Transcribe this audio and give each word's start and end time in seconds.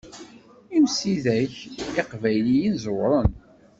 Imsidag 0.77 1.51
iqbayliyen 2.01 2.75
ẓewren. 2.83 3.29